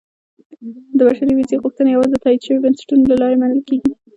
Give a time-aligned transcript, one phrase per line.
[0.97, 3.91] •د بشري ویزې غوښتنه یوازې د تایید شویو بنسټونو له لارې منل کېږي.